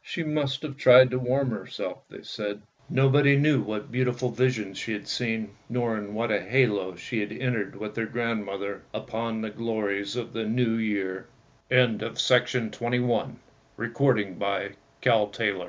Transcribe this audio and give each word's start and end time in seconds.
She 0.00 0.22
must 0.22 0.62
have 0.62 0.76
tried 0.76 1.10
to 1.10 1.18
warm 1.18 1.50
herself, 1.50 2.04
they 2.08 2.22
said. 2.22 2.62
Nobody 2.88 3.36
knew 3.36 3.60
what 3.60 3.90
beautiful 3.90 4.30
visions 4.30 4.78
she 4.78 4.92
had 4.92 5.08
seen, 5.08 5.56
nor 5.68 5.98
in 5.98 6.14
what 6.14 6.30
a 6.30 6.40
halo 6.40 6.94
she 6.94 7.18
had 7.18 7.32
entered 7.32 7.74
with 7.74 7.96
her 7.96 8.06
grandmother 8.06 8.82
upon 8.94 9.40
the 9.40 9.50
glories 9.50 10.14
of 10.14 10.34
the 10.34 10.44
New 10.44 10.74
Year! 10.76 11.26
yA^ 11.68 11.78
fe£^ 11.98 11.98
^/ 11.98 11.98
v&W 11.98 12.12
y~gfr 12.12 12.12
y 12.12 12.12
y^W 12.14 12.28
G 14.20 14.24
^Kr^£M^ 14.30 14.74
Uj^S^to 15.02 15.30
^K^e^. 15.32 15.64